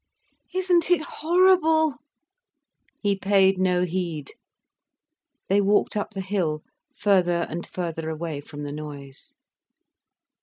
"Isn't 0.55 0.89
it 0.89 1.03
horrible!" 1.03 1.99
He 2.97 3.15
paid 3.15 3.59
no 3.59 3.85
heed. 3.85 4.31
They 5.47 5.61
walked 5.61 5.95
up 5.95 6.15
the 6.15 6.21
hill, 6.21 6.63
further 6.97 7.45
and 7.47 7.67
further 7.67 8.09
away 8.09 8.41
from 8.41 8.63
the 8.63 8.71
noise. 8.71 9.31